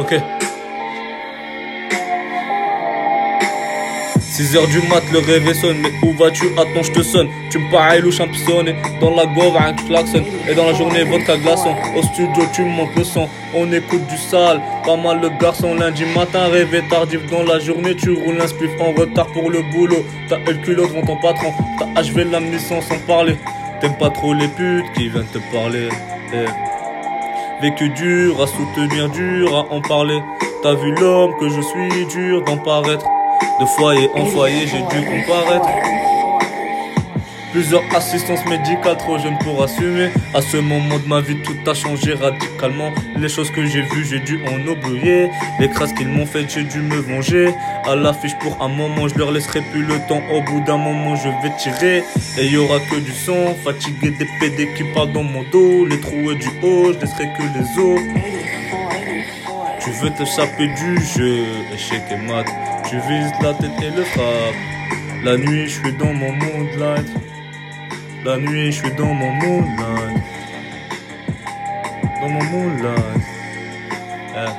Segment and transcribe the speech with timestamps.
[0.00, 0.14] Ok.
[4.18, 6.46] 6 heures du mat, le réveil sonne, mais où vas-tu?
[6.56, 7.28] Attends, je te sonne.
[7.50, 10.24] Tu me parais louche championné Dans la gove, un klaxon.
[10.48, 11.74] Et dans la journée, vodka glaçon.
[11.94, 13.28] Au studio, tu me montes le son.
[13.54, 15.74] On écoute du sale, pas mal le garçon.
[15.74, 17.26] Lundi matin, réveil tardif.
[17.26, 20.02] Dans la journée, tu roules un spliff en retard pour le boulot.
[20.30, 21.52] T'as le culot devant ton patron.
[21.78, 23.36] T'as achevé la mission sans parler.
[23.82, 25.90] T'aimes pas trop les putes qui viennent te parler.
[26.32, 26.69] Eh.
[27.62, 30.18] Vécu dur, à soutenir dur, à en parler.
[30.62, 33.04] T'as vu l'homme que je suis dur d'en paraître.
[33.60, 35.68] De foyer en foyer, j'ai dû comparaître.
[37.52, 40.10] Plusieurs assistances médicales, trop jeune pour assumer.
[40.34, 42.92] À ce moment de ma vie, tout a changé radicalement.
[43.16, 45.28] Les choses que j'ai vues, j'ai dû en oublier.
[45.58, 47.52] Les crasses qu'ils m'ont faites, j'ai dû me venger.
[47.84, 50.22] À l'affiche pour un moment, je leur laisserai plus le temps.
[50.32, 52.04] Au bout d'un moment, je vais tirer.
[52.38, 53.54] Et y aura que du son.
[53.64, 55.86] Fatigué des PD qui parlent dans mon dos.
[55.86, 58.00] Les trous et du haut, je laisserai que les os.
[59.82, 62.44] Tu veux t'échapper du jeu, échec et mat.
[62.88, 64.54] Tu vises la tête et le frappe.
[65.24, 67.08] La nuit, je suis dans mon moonlight.
[68.22, 70.22] La nuit, je suis dans mon moonlight.
[72.20, 73.22] Dans mon moonlight.
[74.36, 74.50] Eh.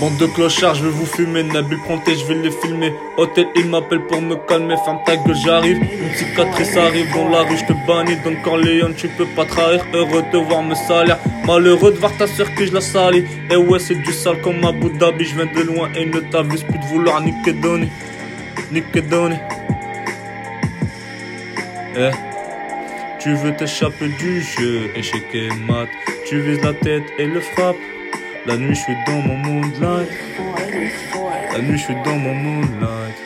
[0.00, 1.44] Bande de clochards, je vais vous fumer.
[1.44, 2.92] Nabil Pronté, je vais les filmer.
[3.16, 4.74] Hôtel, il m'appelle pour me calmer.
[4.84, 5.76] Ferme ta gueule, j'arrive.
[5.76, 8.16] Une cicatrice arrive dans la rue, je te bannis.
[8.24, 9.86] Don Corleone, tu peux pas trahir.
[9.94, 11.18] Heureux de voir me salir.
[11.46, 13.24] Malheureux de voir ta soeur que je la salis.
[13.48, 15.24] Et ouais, c'est du sale comme Abu Dhabi.
[15.24, 17.88] Je viens de loin et ne t'avise plus de vouloir niquer donner.
[18.72, 19.38] Niquer donner.
[21.98, 22.10] Eh.
[23.18, 25.88] Tu veux t'échapper du jeu, échec et mat.
[26.26, 27.76] Tu vises la tête et le frappe.
[28.44, 30.08] La nuit, je suis dans mon moonlight.
[31.52, 33.16] La nuit, je suis dans mon moonlight.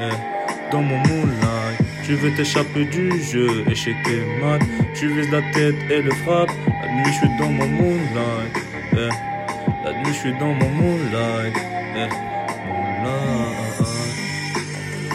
[0.00, 1.78] Eh, dans mon moonlight.
[2.04, 4.58] Tu veux t'échapper du jeu, échec et mat.
[4.94, 6.50] Tu vises la tête et le frappe.
[6.66, 8.56] La nuit, je suis dans mon moonlight.
[8.92, 10.64] Eh, la nuit, je suis dans mon.
[10.64, 11.33] Eh.